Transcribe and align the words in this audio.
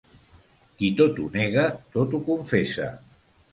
Qui 0.79 0.89
tot 1.01 1.21
ho 1.21 1.27
nega, 1.37 1.67
tot 1.99 2.17
ho 2.19 2.25
confessa. 2.33 2.91